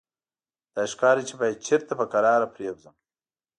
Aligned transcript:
داسې 0.75 0.91
ښکاري 0.95 1.23
چې 1.29 1.35
باید 1.39 1.63
چېرته 1.67 1.93
په 1.99 2.05
کراره 2.13 2.47
پرېوځم. 2.53 2.95